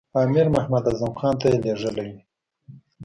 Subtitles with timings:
[0.21, 2.19] امیر محمد اعظم خان ته یې لېږلی وي.